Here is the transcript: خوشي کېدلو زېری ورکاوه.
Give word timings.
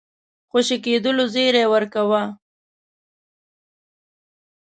خوشي 0.49 0.77
کېدلو 0.85 1.23
زېری 1.33 1.63
ورکاوه. 1.73 2.23